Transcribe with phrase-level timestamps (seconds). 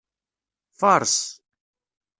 [0.79, 1.15] Fares.